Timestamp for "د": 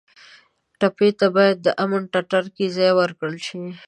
1.61-1.67